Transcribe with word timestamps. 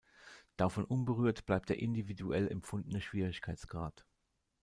Davon 0.57 0.83
unberührt 0.85 1.45
bleibt 1.45 1.69
der 1.69 1.77
individuell 1.77 2.47
empfundene 2.47 3.01
Schwierigkeitsgrad. 3.01 4.03